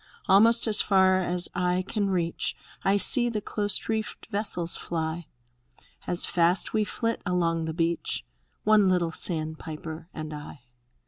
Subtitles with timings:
[0.27, 5.27] Almost as far as eye can reach I see the close reefed vessels fly.
[6.07, 8.25] As fast we flit along the beach,—
[8.63, 10.61] One little sandpiper and I.